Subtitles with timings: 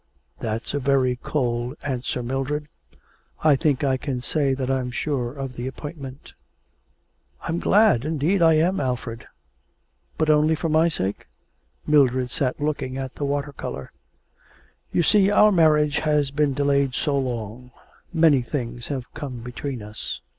[0.39, 2.67] 'That's a very cold answer, Mildred.
[3.43, 6.33] I think I can say that I'm sure of the appointment.'
[7.43, 9.25] 'I'm glad, indeed I am, Alfred.'
[10.17, 11.27] 'But only for my sake?'
[11.85, 13.91] Mildred sat looking at the water colour.
[14.91, 17.69] 'You see our marriage has been delayed so long;
[18.11, 20.19] many things have come between us.'